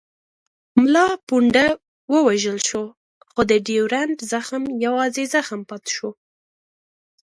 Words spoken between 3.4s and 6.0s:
د ډیورنډ زخم یوازې زخم پاتې